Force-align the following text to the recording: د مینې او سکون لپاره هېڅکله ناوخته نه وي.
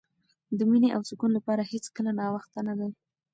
د 0.57 0.59
مینې 0.69 0.89
او 0.95 1.01
سکون 1.09 1.31
لپاره 1.37 1.61
هېڅکله 1.71 2.11
ناوخته 2.19 2.59
نه 2.67 2.73
وي. 2.77 2.89